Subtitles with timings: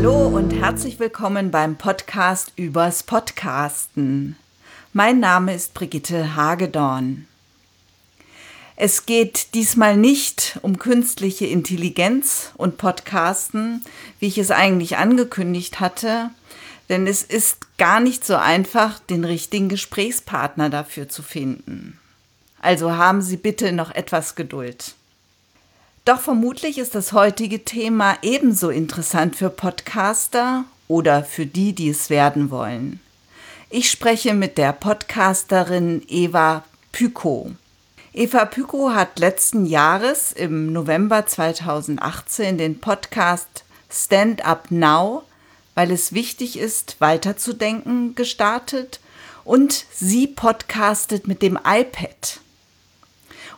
[0.00, 4.36] Hallo und herzlich willkommen beim Podcast übers Podcasten.
[4.92, 7.26] Mein Name ist Brigitte Hagedorn.
[8.76, 13.84] Es geht diesmal nicht um künstliche Intelligenz und Podcasten,
[14.20, 16.30] wie ich es eigentlich angekündigt hatte,
[16.88, 21.98] denn es ist gar nicht so einfach, den richtigen Gesprächspartner dafür zu finden.
[22.60, 24.94] Also haben Sie bitte noch etwas Geduld.
[26.08, 32.08] Doch vermutlich ist das heutige Thema ebenso interessant für Podcaster oder für die, die es
[32.08, 33.00] werden wollen.
[33.68, 37.50] Ich spreche mit der Podcasterin Eva Pyko.
[38.14, 45.24] Eva Pyko hat letzten Jahres im November 2018 den Podcast Stand Up Now,
[45.74, 49.00] weil es wichtig ist, weiterzudenken, gestartet
[49.44, 52.40] und sie podcastet mit dem iPad.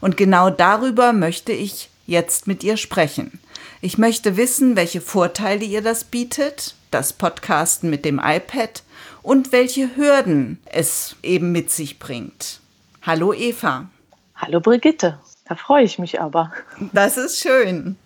[0.01, 3.41] Und genau darüber möchte ich jetzt mit ihr sprechen.
[3.81, 8.83] Ich möchte wissen, welche Vorteile ihr das bietet, das Podcasten mit dem iPad
[9.23, 12.61] und welche Hürden es eben mit sich bringt.
[13.03, 13.89] Hallo Eva.
[14.35, 16.53] Hallo Brigitte, da freue ich mich aber.
[16.93, 17.97] Das ist schön.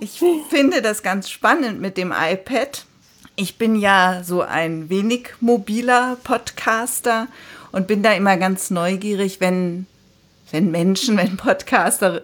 [0.00, 2.84] Ich finde das ganz spannend mit dem iPad.
[3.36, 7.26] Ich bin ja so ein wenig mobiler Podcaster
[7.72, 9.86] und bin da immer ganz neugierig, wenn
[10.50, 12.22] wenn Menschen, wenn Podcaster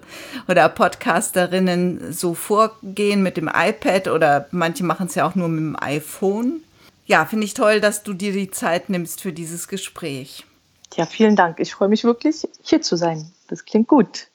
[0.48, 5.60] oder Podcasterinnen so vorgehen mit dem iPad oder manche machen es ja auch nur mit
[5.60, 6.62] dem iPhone.
[7.06, 10.44] Ja, finde ich toll, dass du dir die Zeit nimmst für dieses Gespräch.
[10.94, 11.58] Ja, vielen Dank.
[11.58, 13.30] Ich freue mich wirklich, hier zu sein.
[13.48, 14.28] Das klingt gut.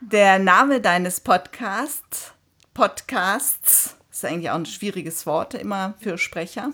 [0.00, 2.32] Der Name deines Podcasts,
[2.72, 6.70] Podcasts, ist eigentlich auch ein schwieriges Wort immer für Sprecher.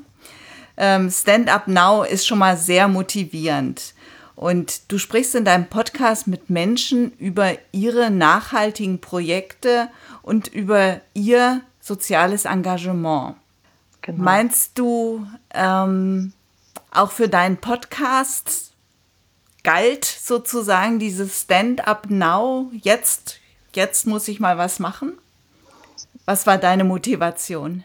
[0.77, 3.94] Ähm, Stand Up Now ist schon mal sehr motivierend.
[4.37, 9.89] Und du sprichst in deinem Podcast mit Menschen über ihre nachhaltigen Projekte
[10.23, 13.37] und über ihr soziales Engagement.
[14.03, 14.23] Genau.
[14.23, 16.33] Meinst du, ähm,
[16.91, 18.73] auch für deinen Podcast
[19.63, 23.41] galt sozusagen dieses Stand-up now, jetzt,
[23.75, 25.19] jetzt muss ich mal was machen?
[26.25, 27.85] Was war deine Motivation?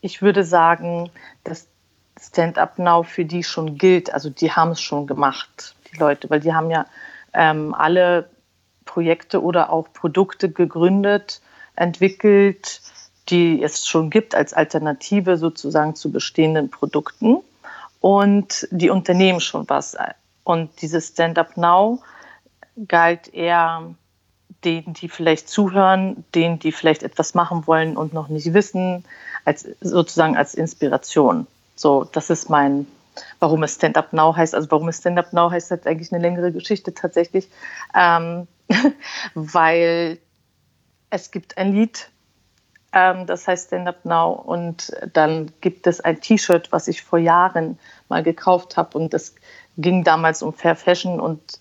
[0.00, 1.10] Ich würde sagen,
[1.44, 1.66] dass
[2.28, 4.12] Stand-up Now für die schon gilt.
[4.12, 6.86] Also die haben es schon gemacht, die Leute, weil die haben ja
[7.32, 8.28] ähm, alle
[8.84, 11.40] Projekte oder auch Produkte gegründet,
[11.76, 12.80] entwickelt,
[13.28, 17.38] die es schon gibt als Alternative sozusagen zu bestehenden Produkten.
[18.00, 19.96] Und die unternehmen schon was.
[20.44, 22.02] Und dieses Stand-up Now
[22.86, 23.94] galt eher
[24.64, 29.04] denen, die vielleicht zuhören, denen, die vielleicht etwas machen wollen und noch nicht wissen,
[29.44, 31.46] als sozusagen als Inspiration.
[31.74, 32.86] So, das ist mein,
[33.40, 34.54] warum es Stand-Up Now heißt.
[34.54, 37.48] Also warum es Stand-Up Now heißt, hat eigentlich eine längere Geschichte tatsächlich,
[37.94, 38.46] ähm,
[39.34, 40.18] weil
[41.10, 42.10] es gibt ein Lied,
[42.92, 47.78] ähm, das heißt Stand-Up Now und dann gibt es ein T-Shirt, was ich vor Jahren
[48.08, 49.34] mal gekauft habe und das
[49.76, 51.58] ging damals um Fair Fashion und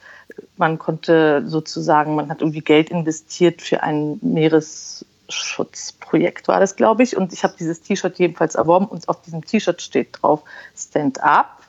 [0.57, 7.03] man konnte sozusagen, man hat irgendwie Geld investiert für ein Meeres Schutzprojekt war das, glaube
[7.03, 7.17] ich.
[7.17, 10.43] Und ich habe dieses T-Shirt jedenfalls erworben und auf diesem T-Shirt steht drauf
[10.75, 11.63] Stand Up.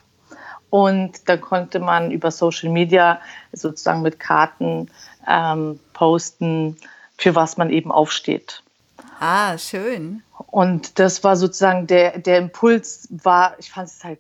[0.71, 3.21] Und dann konnte man über Social Media
[3.53, 4.91] sozusagen mit Karten
[5.29, 6.77] ähm, posten,
[7.17, 8.63] für was man eben aufsteht.
[9.21, 10.23] Ah, schön.
[10.49, 14.19] Und das war sozusagen der, der Impuls war, ich fand es halt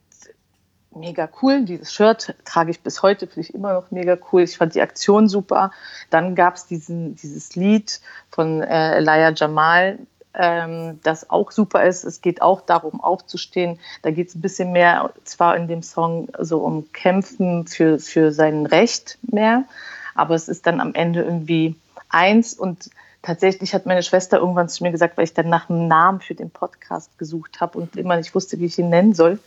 [0.94, 1.64] mega cool.
[1.64, 4.42] Dieses Shirt trage ich bis heute, finde ich immer noch mega cool.
[4.42, 5.70] Ich fand die Aktion super.
[6.10, 8.00] Dann gab es dieses Lied
[8.30, 9.98] von äh, Elia Jamal,
[10.34, 12.04] ähm, das auch super ist.
[12.04, 13.78] Es geht auch darum, aufzustehen.
[14.02, 18.32] Da geht es ein bisschen mehr, zwar in dem Song so um Kämpfen für, für
[18.32, 19.64] sein Recht mehr,
[20.14, 21.76] aber es ist dann am Ende irgendwie
[22.08, 22.90] eins und
[23.24, 26.34] tatsächlich hat meine Schwester irgendwann zu mir gesagt, weil ich dann nach einem Namen für
[26.34, 29.38] den Podcast gesucht habe und immer nicht wusste, wie ich ihn nennen soll.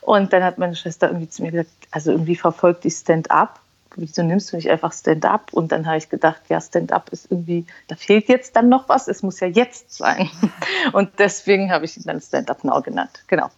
[0.00, 3.58] Und dann hat meine Schwester irgendwie zu mir gesagt, also irgendwie verfolgt dich Stand-up.
[3.96, 5.52] Wieso nimmst du nicht einfach Stand-up?
[5.52, 9.08] Und dann habe ich gedacht, ja, Stand-up ist irgendwie, da fehlt jetzt dann noch was.
[9.08, 10.30] Es muss ja jetzt sein.
[10.92, 13.22] Und deswegen habe ich ihn dann Stand-up Now genannt.
[13.26, 13.50] Genau.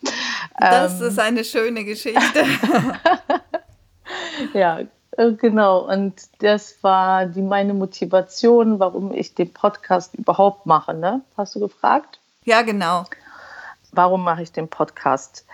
[0.59, 2.45] Das ähm, ist eine schöne Geschichte.
[4.55, 4.81] ja,
[5.17, 10.95] genau, und das war die meine Motivation, warum ich den Podcast überhaupt mache.
[10.95, 11.23] Ne?
[11.37, 12.19] Hast du gefragt?
[12.45, 13.05] Ja, genau.
[13.93, 15.45] Warum mache ich den Podcast?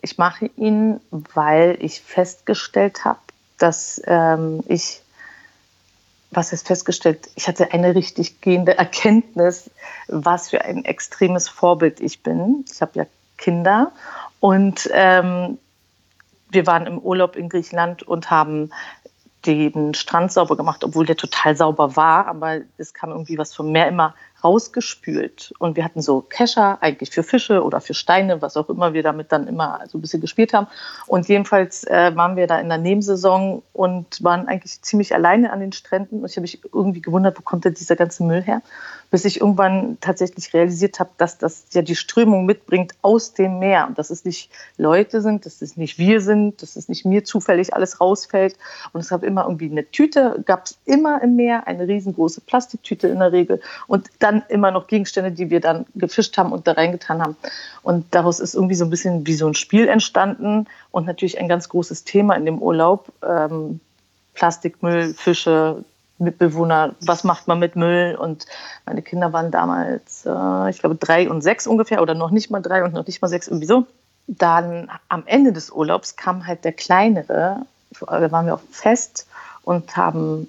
[0.00, 3.18] Ich mache ihn, weil ich festgestellt habe,
[3.58, 5.02] dass ähm, ich,
[6.30, 9.70] was ist festgestellt, ich hatte eine richtig gehende Erkenntnis,
[10.06, 12.64] was für ein extremes Vorbild ich bin.
[12.72, 13.06] Ich habe ja
[13.36, 13.90] Kinder
[14.38, 15.58] und ähm,
[16.50, 18.70] wir waren im Urlaub in Griechenland und haben
[19.46, 23.70] den Strand sauber gemacht, obwohl der total sauber war, aber es kam irgendwie was vom
[23.72, 25.52] Meer immer rausgespült.
[25.58, 29.02] Und wir hatten so Kescher, eigentlich für Fische oder für Steine, was auch immer wir
[29.02, 30.68] damit dann immer so ein bisschen gespielt haben.
[31.06, 35.60] Und jedenfalls äh, waren wir da in der Nebensaison und waren eigentlich ziemlich alleine an
[35.60, 36.20] den Stränden.
[36.20, 38.62] Und ich habe mich irgendwie gewundert, wo kommt denn dieser ganze Müll her?
[39.10, 43.86] Bis ich irgendwann tatsächlich realisiert habe, dass das ja die Strömung mitbringt aus dem Meer
[43.88, 47.24] und dass es nicht Leute sind, dass es nicht wir sind, dass es nicht mir
[47.24, 48.56] zufällig alles rausfällt.
[48.92, 53.08] Und es gab immer irgendwie eine Tüte, gab es immer im Meer, eine riesengroße Plastiktüte
[53.08, 56.72] in der Regel und dann immer noch Gegenstände, die wir dann gefischt haben und da
[56.72, 57.36] reingetan haben.
[57.82, 61.48] Und daraus ist irgendwie so ein bisschen wie so ein Spiel entstanden und natürlich ein
[61.48, 63.12] ganz großes Thema in dem Urlaub.
[63.26, 63.80] Ähm,
[64.34, 65.84] Plastikmüll, Fische,
[66.18, 68.16] Mitbewohner, was macht man mit Müll?
[68.20, 68.46] Und
[68.86, 72.60] meine Kinder waren damals, äh, ich glaube, drei und sechs ungefähr oder noch nicht mal
[72.60, 73.86] drei und noch nicht mal sechs, irgendwie so.
[74.26, 77.62] Dann am Ende des Urlaubs kam halt der Kleinere,
[78.00, 79.26] da waren wir auf Fest
[79.62, 80.48] und haben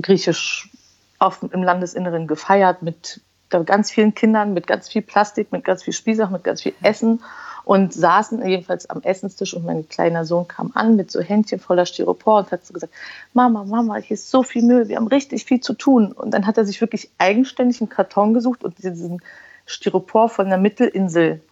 [0.00, 0.70] griechisch
[1.18, 3.20] auf, im Landesinneren gefeiert mit
[3.50, 7.20] ganz vielen Kindern, mit ganz viel Plastik, mit ganz viel Spielsachen, mit ganz viel Essen
[7.68, 11.84] und saßen jedenfalls am Essenstisch und mein kleiner Sohn kam an mit so Händchen voller
[11.84, 12.94] Styropor und hat so gesagt,
[13.34, 16.12] Mama, Mama, hier ist so viel Müll, wir haben richtig viel zu tun.
[16.12, 19.20] Und dann hat er sich wirklich eigenständig einen Karton gesucht und diesen
[19.66, 21.42] Styropor von der Mittelinsel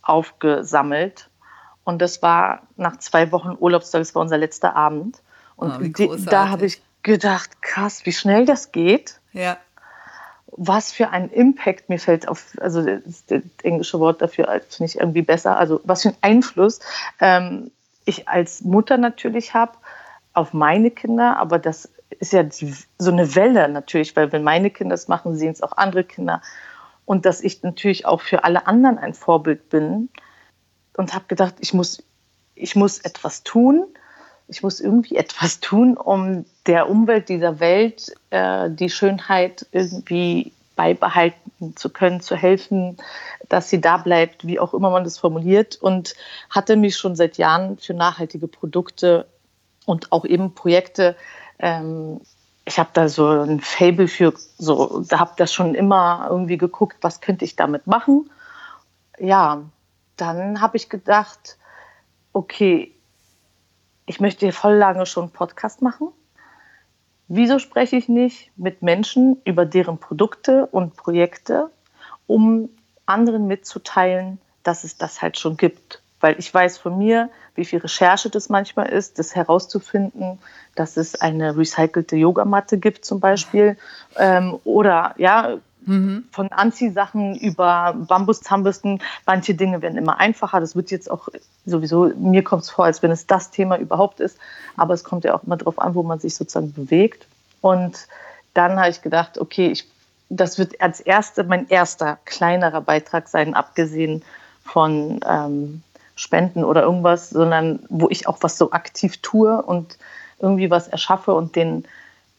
[0.00, 1.28] aufgesammelt.
[1.84, 5.20] Und das war nach zwei Wochen Urlaubstag, das war unser letzter Abend.
[5.56, 9.20] Und oh, da habe ich gedacht, krass, wie schnell das geht.
[9.34, 9.58] Ja
[10.56, 14.98] was für ein Impact mir fällt auf, also das, das englische Wort dafür finde ich
[14.98, 16.80] irgendwie besser, also was für ein Einfluss
[17.20, 17.70] ähm,
[18.04, 19.72] ich als Mutter natürlich habe
[20.32, 21.88] auf meine Kinder, aber das
[22.18, 25.62] ist ja die, so eine Welle natürlich, weil wenn meine Kinder es machen, sehen es
[25.62, 26.42] auch andere Kinder.
[27.04, 30.08] Und dass ich natürlich auch für alle anderen ein Vorbild bin
[30.96, 32.02] und habe gedacht, ich muss,
[32.54, 33.86] ich muss etwas tun
[34.50, 41.76] ich muss irgendwie etwas tun, um der Umwelt dieser Welt äh, die Schönheit irgendwie beibehalten
[41.76, 42.96] zu können, zu helfen,
[43.48, 45.76] dass sie da bleibt, wie auch immer man das formuliert.
[45.76, 46.14] Und
[46.48, 49.26] hatte mich schon seit Jahren für nachhaltige Produkte
[49.86, 51.16] und auch eben Projekte.
[51.58, 52.20] Ähm,
[52.64, 56.96] ich habe da so ein Fable für, so, da habe das schon immer irgendwie geguckt,
[57.02, 58.30] was könnte ich damit machen.
[59.18, 59.62] Ja,
[60.16, 61.56] dann habe ich gedacht,
[62.32, 62.92] okay,
[64.10, 66.08] ich möchte hier voll lange schon einen Podcast machen.
[67.28, 71.70] Wieso spreche ich nicht mit Menschen über deren Produkte und Projekte,
[72.26, 72.70] um
[73.06, 76.02] anderen mitzuteilen, dass es das halt schon gibt?
[76.18, 80.40] Weil ich weiß von mir, wie viel Recherche das manchmal ist, das herauszufinden,
[80.74, 83.78] dass es eine recycelte Yogamatte gibt zum Beispiel.
[84.16, 86.24] Ähm, oder ja, Mhm.
[86.30, 89.00] Von Anziehsachen über Bambuszahnbürsten.
[89.26, 90.60] Manche Dinge werden immer einfacher.
[90.60, 91.28] Das wird jetzt auch
[91.66, 94.38] sowieso, mir kommt es vor, als wenn es das Thema überhaupt ist.
[94.76, 97.26] Aber es kommt ja auch immer darauf an, wo man sich sozusagen bewegt.
[97.60, 98.06] Und
[98.54, 99.88] dann habe ich gedacht, okay, ich,
[100.28, 104.22] das wird als erste, mein erster kleinerer Beitrag sein, abgesehen
[104.64, 105.82] von ähm,
[106.14, 109.96] Spenden oder irgendwas, sondern wo ich auch was so aktiv tue und
[110.38, 111.84] irgendwie was erschaffe und den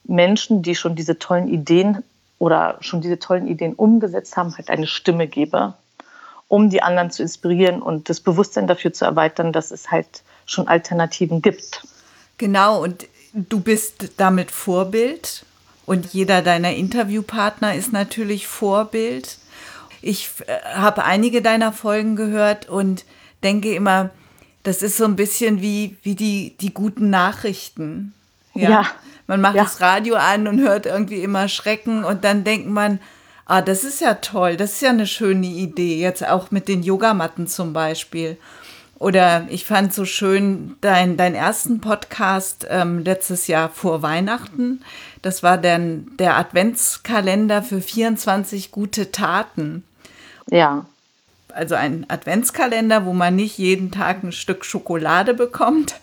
[0.04, 2.04] Menschen, die schon diese tollen Ideen
[2.42, 5.76] oder schon diese tollen Ideen umgesetzt haben, halt eine Stimme gebe,
[6.48, 10.68] um die anderen zu inspirieren und das Bewusstsein dafür zu erweitern, dass es halt schon
[10.68, 11.84] Alternativen gibt.
[12.40, 15.46] Genau, und du bist damit Vorbild
[15.86, 19.38] und jeder deiner Interviewpartner ist natürlich Vorbild.
[20.02, 23.06] Ich äh, habe einige deiner Folgen gehört und
[23.44, 24.10] denke immer,
[24.64, 28.16] das ist so ein bisschen wie, wie die, die guten Nachrichten.
[28.56, 28.70] Ja.
[28.70, 28.86] ja.
[29.32, 29.64] Man macht ja.
[29.64, 33.00] das Radio an und hört irgendwie immer Schrecken und dann denkt man,
[33.46, 36.84] ah, das ist ja toll, das ist ja eine schöne Idee, jetzt auch mit den
[36.84, 38.36] Yogamatten zum Beispiel.
[39.00, 44.84] Oder ich fand so schön dein, deinen ersten Podcast ähm, letztes Jahr vor Weihnachten.
[45.22, 49.86] Das war dann der Adventskalender für 24 gute Taten.
[50.50, 50.88] Ja.
[51.54, 55.96] Also ein Adventskalender, wo man nicht jeden Tag ein Stück Schokolade bekommt,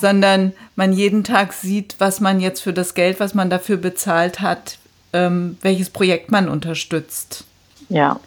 [0.00, 4.40] sondern man jeden Tag sieht, was man jetzt für das Geld, was man dafür bezahlt
[4.40, 4.78] hat,
[5.12, 7.44] ähm, welches Projekt man unterstützt.
[7.88, 8.20] Ja,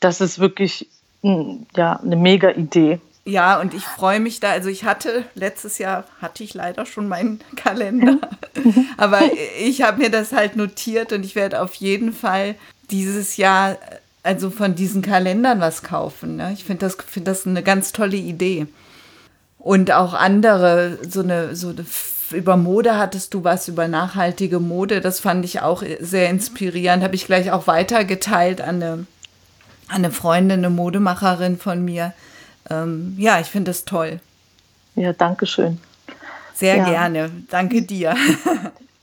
[0.00, 0.88] das ist wirklich
[1.22, 3.00] ja, eine mega Idee.
[3.24, 4.50] Ja, und ich freue mich da.
[4.50, 8.18] Also ich hatte letztes Jahr hatte ich leider schon meinen Kalender,
[8.96, 9.20] aber
[9.58, 12.54] ich habe mir das halt notiert und ich werde auf jeden Fall
[12.90, 13.78] dieses Jahr
[14.22, 16.36] also von diesen Kalendern was kaufen.
[16.36, 16.52] Ne?
[16.54, 18.66] Ich finde das, find das eine ganz tolle Idee.
[19.64, 21.86] Und auch andere, so eine, so eine,
[22.32, 25.00] über Mode hattest du was, über nachhaltige Mode.
[25.00, 27.02] Das fand ich auch sehr inspirierend.
[27.02, 28.92] Habe ich gleich auch weitergeteilt an eine,
[29.88, 32.12] an eine Freundin, eine Modemacherin von mir.
[32.68, 34.20] Ähm, ja, ich finde das toll.
[34.96, 35.80] Ja, danke schön.
[36.52, 36.84] Sehr ja.
[36.84, 37.30] gerne.
[37.48, 38.14] Danke dir.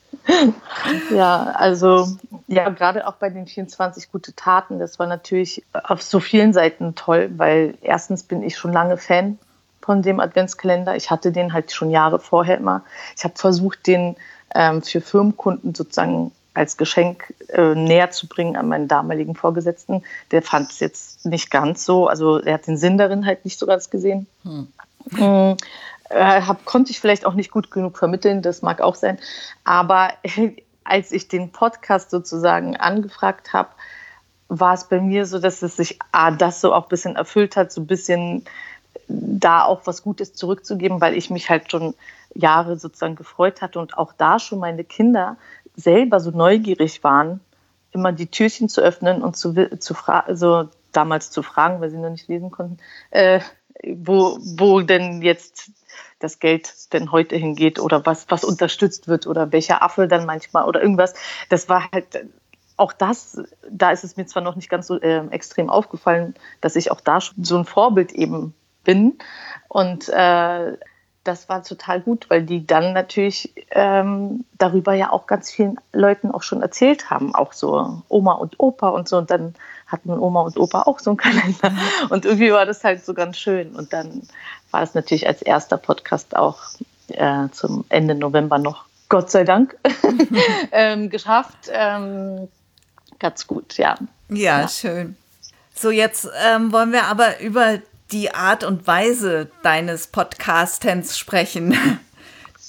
[1.12, 2.08] ja, also
[2.46, 6.94] Ja, gerade auch bei den 24 gute Taten, das war natürlich auf so vielen Seiten
[6.94, 9.40] toll, weil erstens bin ich schon lange Fan
[9.82, 10.96] von dem Adventskalender.
[10.96, 12.84] Ich hatte den halt schon Jahre vorher immer.
[13.18, 14.16] Ich habe versucht, den
[14.54, 20.04] ähm, für Firmenkunden sozusagen als Geschenk äh, näher zu bringen an meinen damaligen Vorgesetzten.
[20.32, 23.58] Der fand es jetzt nicht ganz so, also er hat den Sinn darin halt nicht
[23.58, 24.28] so ganz gesehen.
[24.44, 24.68] Hm.
[25.16, 25.58] Hm,
[26.10, 29.18] äh, hab, konnte ich vielleicht auch nicht gut genug vermitteln, das mag auch sein.
[29.64, 30.52] Aber äh,
[30.84, 33.70] als ich den Podcast sozusagen angefragt habe,
[34.50, 37.56] war es bei mir so, dass es sich ah, das so auch ein bisschen erfüllt
[37.56, 38.44] hat, so ein bisschen
[39.14, 41.94] da auch was Gutes zurückzugeben, weil ich mich halt schon
[42.34, 45.38] Jahre sozusagen gefreut hatte und auch da schon meine Kinder
[45.76, 47.42] selber so neugierig waren,
[47.92, 51.98] immer die Türchen zu öffnen und zu, zu fragen, also damals zu fragen, weil sie
[51.98, 52.78] noch nicht lesen konnten,
[53.12, 53.40] äh,
[53.84, 55.72] wo, wo denn jetzt
[56.20, 60.66] das Geld denn heute hingeht oder was, was unterstützt wird oder welcher Affe dann manchmal
[60.66, 61.14] oder irgendwas.
[61.50, 62.26] Das war halt
[62.78, 66.76] auch das, da ist es mir zwar noch nicht ganz so äh, extrem aufgefallen, dass
[66.76, 69.18] ich auch da so ein Vorbild eben bin.
[69.68, 70.78] Und äh,
[71.24, 76.32] das war total gut, weil die dann natürlich ähm, darüber ja auch ganz vielen Leuten
[76.32, 79.18] auch schon erzählt haben, auch so Oma und Opa und so.
[79.18, 79.54] Und dann
[79.86, 81.72] hatten Oma und Opa auch so einen Kalender.
[82.10, 83.76] Und irgendwie war das halt so ganz schön.
[83.76, 84.22] Und dann
[84.72, 86.60] war es natürlich als erster Podcast auch
[87.10, 89.78] äh, zum Ende November noch, Gott sei Dank,
[90.72, 91.70] ähm, geschafft.
[91.72, 92.48] Ähm,
[93.20, 93.98] ganz gut, ja.
[94.30, 94.62] ja.
[94.62, 95.18] Ja, schön.
[95.74, 97.80] So, jetzt ähm, wollen wir aber über
[98.12, 101.78] die Art und Weise deines Podcastens sprechen.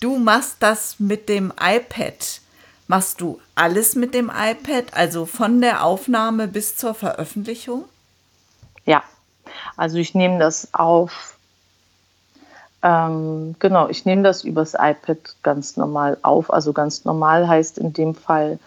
[0.00, 2.40] Du machst das mit dem iPad.
[2.86, 7.84] Machst du alles mit dem iPad, also von der Aufnahme bis zur Veröffentlichung?
[8.84, 9.02] Ja,
[9.76, 11.36] also ich nehme das auf.
[12.82, 16.52] Ähm, genau, ich nehme das übers iPad ganz normal auf.
[16.52, 18.58] Also ganz normal heißt in dem Fall,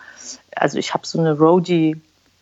[0.56, 1.98] also ich habe so eine Rode,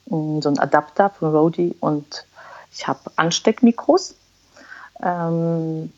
[0.06, 2.26] mm, so einen Adapter von Rode und
[2.72, 4.16] ich habe Ansteckmikros
[5.04, 5.92] ähm,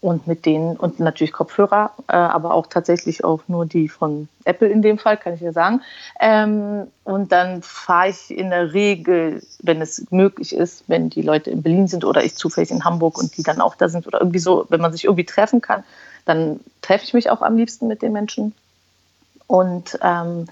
[0.00, 4.68] und mit denen und natürlich Kopfhörer, äh, aber auch tatsächlich auch nur die von Apple
[4.68, 5.80] in dem Fall, kann ich ja sagen.
[6.20, 11.50] Ähm, und dann fahre ich in der Regel, wenn es möglich ist, wenn die Leute
[11.50, 14.20] in Berlin sind oder ich zufällig in Hamburg und die dann auch da sind oder
[14.20, 15.82] irgendwie so, wenn man sich irgendwie treffen kann,
[16.24, 18.54] dann treffe ich mich auch am liebsten mit den Menschen.
[19.46, 20.46] Und ähm,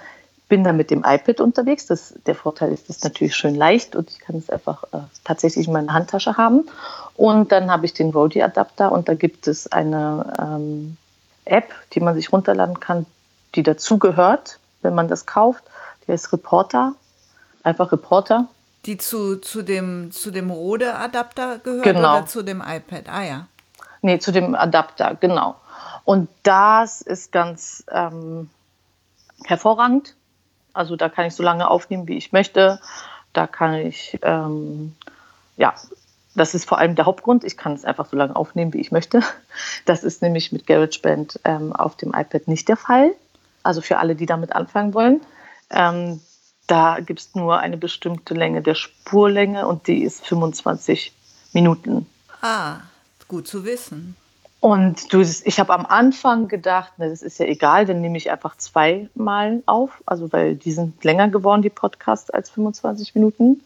[0.48, 1.86] bin dann mit dem iPad unterwegs.
[1.86, 4.98] Das, der Vorteil ist, es ist natürlich schön leicht und ich kann es einfach äh,
[5.24, 6.68] tatsächlich in meiner Handtasche haben.
[7.16, 10.96] Und dann habe ich den Rode-Adapter und da gibt es eine ähm,
[11.44, 13.06] App, die man sich runterladen kann,
[13.54, 15.64] die dazugehört, wenn man das kauft.
[16.06, 16.94] Die heißt Reporter,
[17.62, 18.48] einfach Reporter.
[18.84, 22.18] Die zu, zu dem, zu dem Rode-Adapter gehört genau.
[22.18, 23.08] oder zu dem iPad?
[23.08, 23.46] Ah ja.
[24.02, 25.56] Nee, zu dem Adapter, genau.
[26.04, 28.50] Und das ist ganz ähm,
[29.44, 30.14] hervorragend,
[30.74, 32.80] also da kann ich so lange aufnehmen, wie ich möchte.
[33.32, 34.94] Da kann ich, ähm,
[35.56, 35.74] ja,
[36.34, 37.44] das ist vor allem der Hauptgrund.
[37.44, 39.22] Ich kann es einfach so lange aufnehmen, wie ich möchte.
[39.84, 43.12] Das ist nämlich mit GarageBand ähm, auf dem iPad nicht der Fall.
[43.62, 45.20] Also für alle, die damit anfangen wollen.
[45.70, 46.20] Ähm,
[46.66, 51.12] da gibt es nur eine bestimmte Länge der Spurlänge und die ist 25
[51.52, 52.06] Minuten.
[52.42, 52.78] Ah,
[53.28, 54.16] gut zu wissen.
[54.64, 58.30] Und du, ich habe am Anfang gedacht, na, das ist ja egal, dann nehme ich
[58.30, 63.60] einfach zweimal auf, also weil die sind länger geworden, die Podcasts, als 25 Minuten.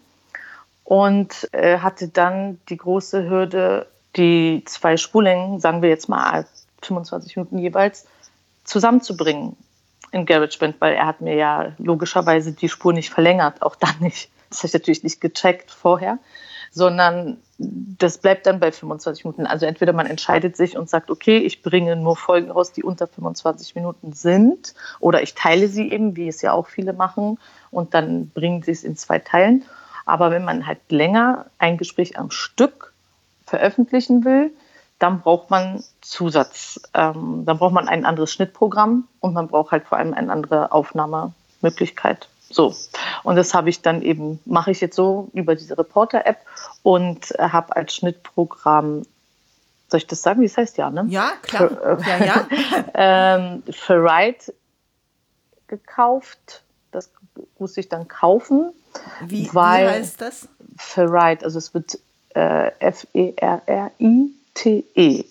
[0.82, 3.86] Und äh, hatte dann die große Hürde,
[4.16, 6.48] die zwei Spurlängen, sagen wir jetzt mal
[6.82, 8.04] 25 Minuten jeweils,
[8.64, 9.56] zusammenzubringen
[10.10, 14.32] in GarageBand, weil er hat mir ja logischerweise die Spur nicht verlängert, auch dann nicht.
[14.50, 16.18] Das habe ich natürlich nicht gecheckt vorher
[16.70, 19.46] sondern das bleibt dann bei 25 Minuten.
[19.46, 23.08] Also entweder man entscheidet sich und sagt, okay, ich bringe nur Folgen raus, die unter
[23.08, 27.38] 25 Minuten sind, oder ich teile sie eben, wie es ja auch viele machen,
[27.70, 29.64] und dann bringen sie es in zwei Teilen.
[30.06, 32.92] Aber wenn man halt länger ein Gespräch am Stück
[33.44, 34.52] veröffentlichen will,
[34.98, 39.84] dann braucht man Zusatz, ähm, dann braucht man ein anderes Schnittprogramm und man braucht halt
[39.84, 42.28] vor allem eine andere Aufnahmemöglichkeit.
[42.50, 42.74] So.
[43.24, 46.38] Und das habe ich dann eben, mache ich jetzt so über diese Reporter-App
[46.82, 49.02] und habe als Schnittprogramm,
[49.88, 50.78] soll ich das sagen, wie es heißt?
[50.78, 51.06] Ja, ne?
[51.08, 51.68] Ja, klar.
[51.68, 52.46] Für, äh, ja, ja.
[53.36, 54.52] ähm, Ferrite
[55.66, 56.62] gekauft.
[56.90, 57.10] Das
[57.58, 58.72] musste ich dann kaufen.
[59.20, 60.48] Wie, weil wie heißt das?
[60.76, 61.98] Ferrite, also es wird
[62.34, 64.32] äh, F-E-R-R-I-T-E
[64.96, 65.24] -E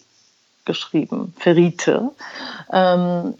[0.66, 1.34] geschrieben.
[1.40, 2.12] Ferrite.
[2.72, 3.36] Ähm,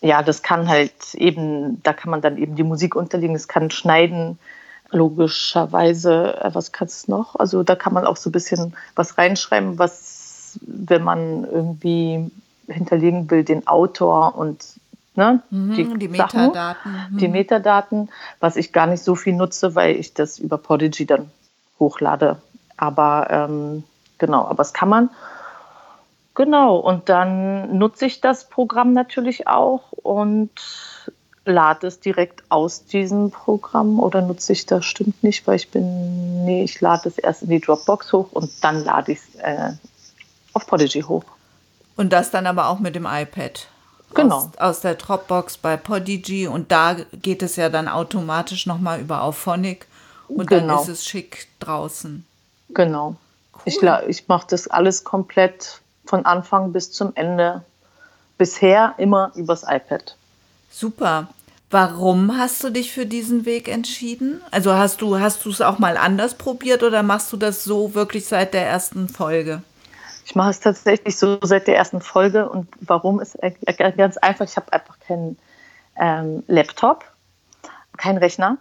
[0.00, 3.70] ja, das kann halt eben, da kann man dann eben die Musik unterlegen, es kann
[3.70, 4.38] schneiden,
[4.90, 7.36] logischerweise, äh, was kann es noch?
[7.36, 12.30] Also da kann man auch so ein bisschen was reinschreiben, was, wenn man irgendwie
[12.66, 14.64] hinterlegen will, den Autor und
[15.16, 15.42] Ne?
[15.50, 16.54] Mhm, die, die Metadaten.
[16.54, 17.32] Sachen, die mhm.
[17.32, 21.30] Metadaten, was ich gar nicht so viel nutze, weil ich das über Podigy dann
[21.80, 22.36] hochlade.
[22.76, 23.82] Aber ähm,
[24.18, 25.10] genau, aber das kann man.
[26.34, 30.50] Genau, und dann nutze ich das Programm natürlich auch und
[31.44, 34.84] lade es direkt aus diesem Programm oder nutze ich das?
[34.84, 38.50] Stimmt nicht, weil ich bin, nee, ich lade es erst in die Dropbox hoch und
[38.62, 39.72] dann lade ich es äh,
[40.52, 41.24] auf Podigy hoch.
[41.96, 43.66] Und das dann aber auch mit dem iPad.
[44.14, 44.36] Genau.
[44.36, 49.22] Aus, aus der Dropbox bei Podigy und da geht es ja dann automatisch nochmal über
[49.22, 49.86] Auphonic
[50.28, 50.74] und genau.
[50.74, 52.24] dann ist es schick draußen.
[52.70, 53.16] Genau.
[53.54, 53.62] Cool.
[53.64, 57.62] Ich, ich mache das alles komplett von Anfang bis zum Ende.
[58.38, 60.16] Bisher immer übers iPad.
[60.70, 61.28] Super.
[61.70, 64.40] Warum hast du dich für diesen Weg entschieden?
[64.50, 67.94] Also hast du hast du es auch mal anders probiert oder machst du das so
[67.94, 69.62] wirklich seit der ersten Folge?
[70.24, 73.36] Ich mache es tatsächlich so seit der ersten Folge und warum ist
[73.96, 74.44] ganz einfach.
[74.44, 75.36] Ich habe einfach keinen
[75.96, 77.04] ähm, Laptop,
[77.96, 78.56] keinen Rechner,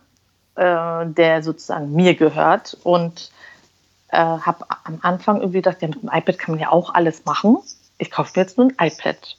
[0.56, 3.32] äh, der sozusagen mir gehört und
[4.12, 7.26] äh, habe am Anfang irgendwie gedacht, ja, mit dem iPad kann man ja auch alles
[7.26, 7.58] machen.
[7.98, 9.38] Ich kaufe mir jetzt nur ein iPad.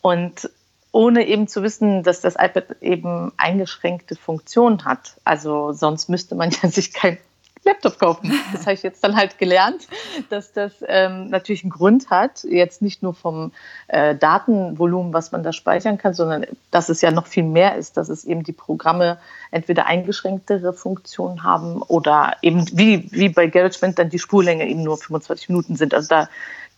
[0.00, 0.50] Und
[0.92, 5.16] ohne eben zu wissen, dass das iPad eben eingeschränkte Funktionen hat.
[5.24, 7.18] Also sonst müsste man ja sich kein
[7.64, 8.32] Laptop kaufen.
[8.52, 9.86] Das habe ich jetzt dann halt gelernt,
[10.28, 13.52] dass das ähm, natürlich einen Grund hat, jetzt nicht nur vom
[13.88, 17.96] äh, Datenvolumen, was man da speichern kann, sondern dass es ja noch viel mehr ist,
[17.96, 19.18] dass es eben die Programme
[19.50, 24.96] entweder eingeschränktere Funktionen haben oder eben wie, wie bei GarageBand dann die Spurlänge eben nur
[24.98, 25.94] 25 Minuten sind.
[25.94, 26.28] Also da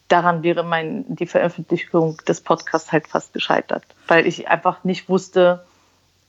[0.08, 5.64] daran wäre mein, die Veröffentlichung des Podcasts halt fast gescheitert, weil ich einfach nicht wusste,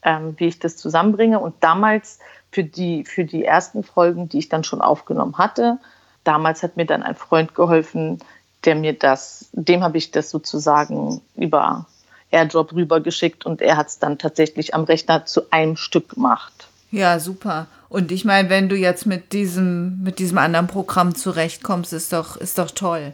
[0.04, 1.40] ähm, wie ich das zusammenbringe.
[1.40, 2.18] Und damals
[2.50, 5.78] für die, für die ersten Folgen, die ich dann schon aufgenommen hatte,
[6.22, 8.20] damals hat mir dann ein Freund geholfen,
[8.64, 11.86] der mir das, dem habe ich das sozusagen über
[12.30, 16.68] AirDrop rübergeschickt und er hat es dann tatsächlich am Rechner zu einem Stück gemacht.
[16.90, 17.66] Ja, super.
[17.88, 22.36] Und ich meine, wenn du jetzt mit diesem, mit diesem anderen Programm zurechtkommst, ist doch,
[22.36, 23.12] ist doch toll.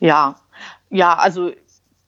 [0.00, 0.36] Ja,
[0.90, 1.52] ja, also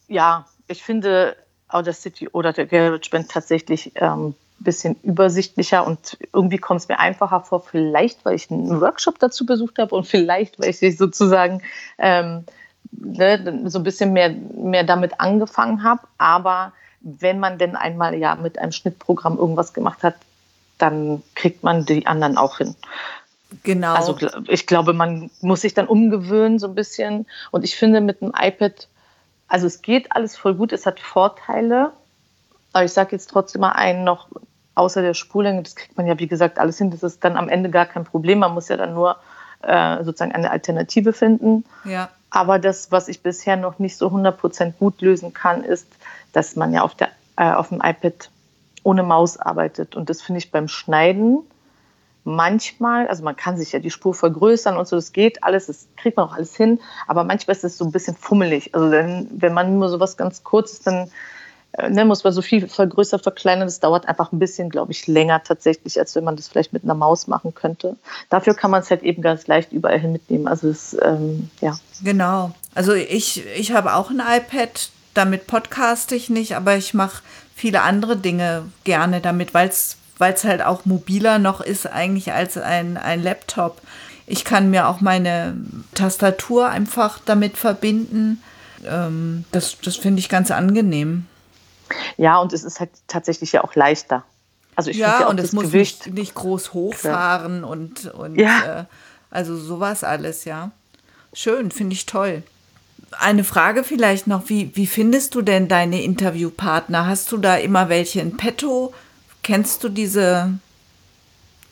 [0.09, 1.37] ja, ich finde
[1.69, 7.41] Audacity oder der GarageBand tatsächlich ein ähm, bisschen übersichtlicher und irgendwie kommt es mir einfacher
[7.43, 11.63] vor, vielleicht weil ich einen Workshop dazu besucht habe und vielleicht weil ich sozusagen
[11.99, 12.45] ähm,
[12.93, 16.03] ne, so ein bisschen mehr, mehr damit angefangen habe.
[16.19, 20.17] Aber wenn man denn einmal ja mit einem Schnittprogramm irgendwas gemacht hat,
[20.79, 22.75] dann kriegt man die anderen auch hin.
[23.63, 23.95] Genau.
[23.95, 24.17] Also
[24.49, 27.27] ich glaube, man muss sich dann umgewöhnen so ein bisschen.
[27.51, 28.89] Und ich finde mit dem iPad,
[29.49, 31.93] also es geht alles voll gut, es hat Vorteile.
[32.73, 34.29] Aber ich sage jetzt trotzdem mal einen noch,
[34.75, 36.91] außer der Spurlänge, das kriegt man ja wie gesagt alles hin.
[36.91, 38.41] Das ist dann am Ende gar kein Problem.
[38.41, 39.17] Man muss ja dann nur
[39.63, 41.65] äh, sozusagen eine Alternative finden.
[41.85, 42.11] Ja.
[42.31, 45.87] Aber das, was ich bisher noch nicht so 100% gut lösen kann, ist,
[46.33, 48.31] dass man ja auf, der, äh, auf dem iPad
[48.83, 49.97] ohne Maus arbeitet.
[49.97, 51.39] Und das finde ich beim Schneiden
[52.27, 55.87] manchmal, also man kann sich ja die Spur vergrößern und so, das geht alles, das
[55.97, 58.75] kriegt man auch alles hin, aber manchmal ist es so ein bisschen fummelig.
[58.75, 61.09] Also wenn, wenn man nur so was ganz kurzes, dann
[61.73, 65.07] äh, ne, muss man so viel vergrößern, verkleinern, das dauert einfach ein bisschen, glaube ich,
[65.07, 67.97] länger tatsächlich, als wenn man das vielleicht mit einer Maus machen könnte.
[68.29, 70.49] Dafür kann man es halt eben ganz leicht überall hin mitnehmen.
[70.49, 71.79] Also es, ähm, ja.
[72.03, 72.51] Genau.
[72.75, 77.23] Also ich, ich habe auch ein iPad, damit podcaste ich nicht, aber ich mache
[77.55, 82.33] viele andere Dinge gerne damit, weil es weil es halt auch mobiler noch ist eigentlich
[82.33, 83.81] als ein, ein Laptop.
[84.27, 85.57] Ich kann mir auch meine
[85.95, 88.43] Tastatur einfach damit verbinden.
[88.85, 91.27] Ähm, das das finde ich ganz angenehm.
[92.17, 94.25] Ja, und es ist halt tatsächlich ja auch leichter.
[94.75, 97.67] Also ich ja, ja und es muss Gewicht nicht, nicht groß hochfahren ja.
[97.67, 98.81] und, und ja.
[98.81, 98.85] äh,
[99.31, 100.71] also sowas alles, ja.
[101.33, 102.43] Schön, finde ich toll.
[103.19, 107.07] Eine Frage vielleicht noch, wie, wie findest du denn deine Interviewpartner?
[107.07, 108.93] Hast du da immer welche in petto?
[109.47, 110.59] Kennst du diese,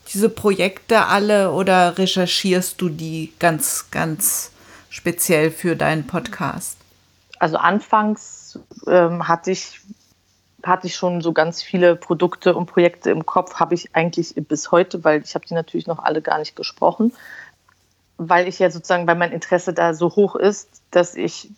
[0.07, 4.53] diese Projekte alle oder recherchierst du die ganz, ganz
[4.89, 6.77] speziell für deinen Podcast?
[7.37, 8.57] Also anfangs
[8.87, 9.81] ähm, hatte ich
[10.63, 14.71] hatte ich schon so ganz viele Produkte und Projekte im Kopf, habe ich eigentlich bis
[14.71, 17.11] heute, weil ich habe die natürlich noch alle gar nicht gesprochen,
[18.15, 21.51] weil ich ja sozusagen, weil mein Interesse da so hoch ist, dass ich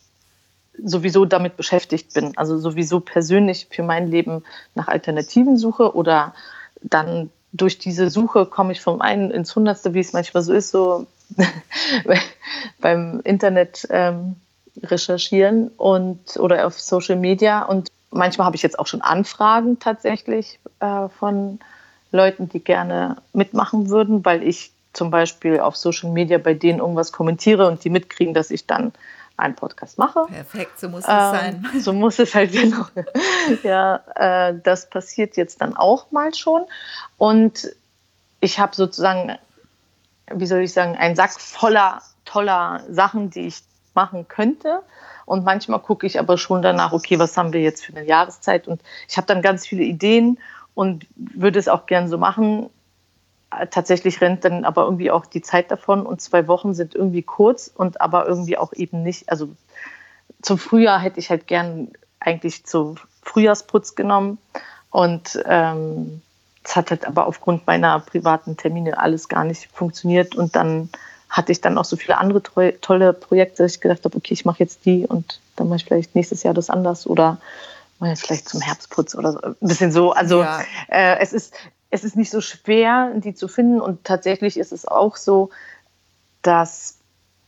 [0.82, 6.34] sowieso damit beschäftigt bin, also sowieso persönlich für mein Leben nach Alternativen suche oder
[6.82, 10.70] dann durch diese Suche komme ich vom einen ins Hundertste, wie es manchmal so ist,
[10.70, 11.06] so
[12.80, 14.36] beim Internet ähm,
[14.82, 17.62] recherchieren und oder auf Social Media.
[17.62, 21.58] Und manchmal habe ich jetzt auch schon Anfragen tatsächlich äh, von
[22.12, 27.12] Leuten, die gerne mitmachen würden, weil ich zum Beispiel auf Social Media bei denen irgendwas
[27.12, 28.92] kommentiere und die mitkriegen, dass ich dann
[29.38, 30.26] einen Podcast mache.
[30.26, 31.66] Perfekt, so muss es Ähm, sein.
[31.80, 32.86] So muss es halt genau.
[33.62, 36.64] ja, äh, das passiert jetzt dann auch mal schon.
[37.16, 37.70] Und
[38.40, 39.38] ich habe sozusagen,
[40.32, 43.62] wie soll ich sagen, einen Sack voller toller Sachen, die ich
[43.94, 44.82] machen könnte.
[45.24, 48.68] Und manchmal gucke ich aber schon danach, okay, was haben wir jetzt für eine Jahreszeit?
[48.68, 50.38] Und ich habe dann ganz viele Ideen
[50.74, 52.70] und würde es auch gern so machen.
[53.70, 57.70] Tatsächlich rennt dann aber irgendwie auch die Zeit davon und zwei Wochen sind irgendwie kurz
[57.74, 59.30] und aber irgendwie auch eben nicht.
[59.30, 59.48] Also
[60.42, 61.88] zum Frühjahr hätte ich halt gern
[62.20, 64.38] eigentlich zu Frühjahrsputz genommen
[64.90, 66.20] und ähm,
[66.62, 70.90] es hat halt aber aufgrund meiner privaten Termine alles gar nicht funktioniert und dann
[71.28, 72.42] hatte ich dann auch so viele andere
[72.80, 75.84] tolle Projekte, dass ich gedacht habe, okay, ich mache jetzt die und dann mache ich
[75.84, 77.38] vielleicht nächstes Jahr das anders oder
[77.98, 79.40] mache jetzt vielleicht zum Herbstputz oder so.
[79.40, 80.12] Ein bisschen so.
[80.12, 80.60] Also Ja.
[80.88, 81.54] äh, es, ist,
[81.90, 85.50] es ist nicht so schwer, die zu finden und tatsächlich ist es auch so,
[86.42, 86.98] dass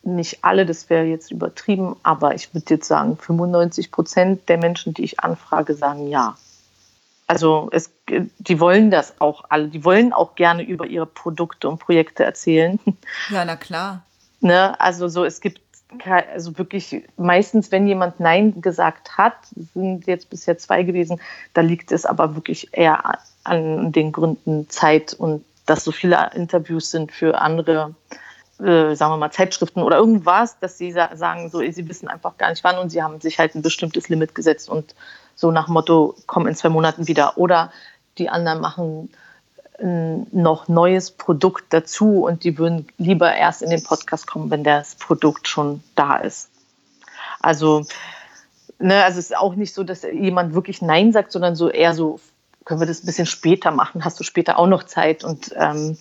[0.03, 4.94] nicht alle, das wäre jetzt übertrieben, aber ich würde jetzt sagen, 95 Prozent der Menschen,
[4.94, 6.37] die ich anfrage, sagen ja.
[7.26, 11.79] Also es, die wollen das auch alle, die wollen auch gerne über ihre Produkte und
[11.79, 12.81] Projekte erzählen.
[13.31, 14.03] Ja, na klar.
[14.40, 14.79] Ne?
[14.81, 15.61] Also so, es gibt
[16.05, 19.35] also wirklich meistens, wenn jemand Nein gesagt hat,
[19.74, 21.20] sind jetzt bisher zwei gewesen,
[21.53, 23.18] da liegt es aber wirklich eher
[23.51, 27.95] an den Gründen Zeit und dass so viele Interviews sind für andere,
[28.61, 32.39] äh, sagen wir mal, Zeitschriften oder irgendwas, dass sie sa sagen, so, sie wissen einfach
[32.39, 34.95] gar nicht wann und sie haben sich halt ein bestimmtes Limit gesetzt und
[35.35, 37.39] so nach Motto, komm in zwei Monaten wieder.
[37.39, 37.73] Oder
[38.19, 39.11] die anderen machen
[39.81, 44.63] ein noch neues Produkt dazu und die würden lieber erst in den Podcast kommen, wenn
[44.63, 46.51] das Produkt schon da ist.
[47.41, 47.85] Also,
[48.79, 51.95] ne, also es ist auch nicht so, dass jemand wirklich Nein sagt, sondern so eher
[51.95, 52.21] so,
[52.64, 54.05] können wir das ein bisschen später machen?
[54.05, 55.25] Hast du später auch noch Zeit?
[55.25, 55.99] Und ähm,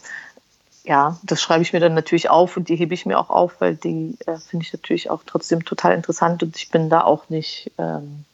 [0.83, 3.59] ja, das schreibe ich mir dann natürlich auf und die hebe ich mir auch auf,
[3.59, 7.29] weil die äh, finde ich natürlich auch trotzdem total interessant und ich bin da auch
[7.29, 8.25] nicht, ähm,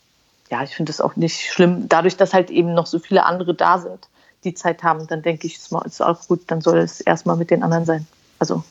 [0.50, 1.90] ja, ich finde es auch nicht schlimm.
[1.90, 4.08] Dadurch, dass halt eben noch so viele andere da sind,
[4.44, 7.52] die Zeit haben, dann denke ich, es ist auch gut, dann soll es erstmal mit
[7.52, 8.08] den anderen sein.
[8.40, 8.64] Also,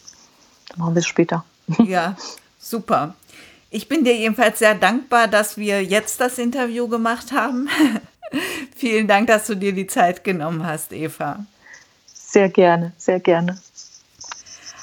[0.68, 1.44] dann machen wir es später.
[1.84, 2.16] Ja,
[2.58, 3.14] super.
[3.70, 7.68] Ich bin dir jedenfalls sehr dankbar, dass wir jetzt das Interview gemacht haben.
[8.84, 11.46] Vielen Dank, dass du dir die Zeit genommen hast, Eva.
[12.04, 13.58] Sehr gerne, sehr gerne.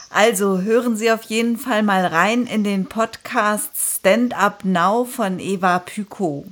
[0.10, 5.38] Also hören Sie auf jeden Fall mal rein in den Podcast Stand Up Now von
[5.38, 6.46] Eva Pyko.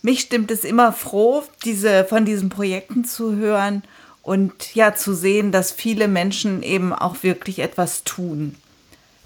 [0.00, 3.82] Mich stimmt es immer froh, diese, von diesen Projekten zu hören
[4.22, 8.54] und ja zu sehen, dass viele Menschen eben auch wirklich etwas tun.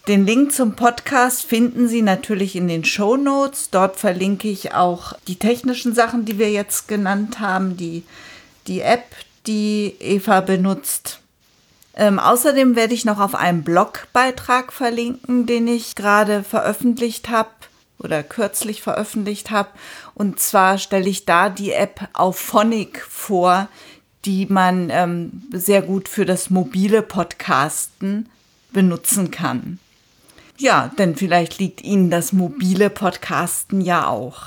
[0.09, 3.69] Den Link zum Podcast finden Sie natürlich in den Show Notes.
[3.69, 8.05] Dort verlinke ich auch die technischen Sachen, die wir jetzt genannt haben, die,
[8.69, 9.05] die App,
[9.47, 11.21] die Eva benutzt.
[11.95, 17.51] Ähm, außerdem werde ich noch auf einen Blogbeitrag verlinken, den ich gerade veröffentlicht habe
[17.99, 19.69] oder kürzlich veröffentlicht habe.
[20.15, 23.69] Und zwar stelle ich da die App auf vor,
[24.25, 28.31] die man ähm, sehr gut für das mobile Podcasten
[28.73, 29.79] benutzen kann.
[30.59, 34.47] Ja, denn vielleicht liegt Ihnen das mobile Podcasten ja auch.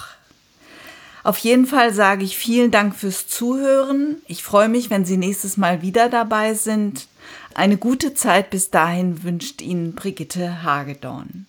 [1.24, 4.18] Auf jeden Fall sage ich vielen Dank fürs Zuhören.
[4.28, 7.08] Ich freue mich, wenn Sie nächstes Mal wieder dabei sind.
[7.54, 11.46] Eine gute Zeit bis dahin wünscht Ihnen Brigitte Hagedorn.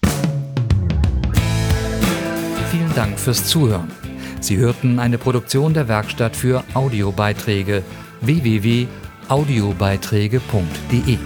[2.71, 3.91] Vielen Dank fürs Zuhören.
[4.41, 7.83] Sie hörten eine Produktion der Werkstatt für Audiobeiträge
[8.21, 11.19] www.audiobeiträge.de.